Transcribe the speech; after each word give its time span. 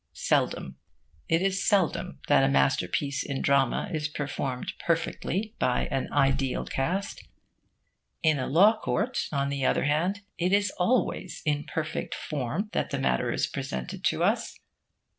Seldom. 0.13 0.77
It 1.29 1.43
is 1.43 1.63
seldom 1.63 2.21
that 2.27 2.43
a 2.43 2.47
masterpiece 2.49 3.21
in 3.23 3.43
drama 3.43 3.91
is 3.93 4.07
performed 4.07 4.73
perfectly 4.79 5.53
by 5.59 5.85
an 5.91 6.11
ideal 6.11 6.65
cast. 6.65 7.27
In 8.23 8.39
a 8.39 8.47
law 8.47 8.79
court, 8.79 9.27
on 9.31 9.49
the 9.49 9.63
other 9.63 9.83
hand, 9.83 10.21
it 10.39 10.53
is 10.53 10.71
always 10.79 11.43
in 11.45 11.65
perfect 11.65 12.15
form 12.15 12.71
that 12.73 12.89
the 12.89 12.97
matter 12.97 13.31
is 13.31 13.45
presented 13.45 14.03
to 14.05 14.23
us. 14.23 14.59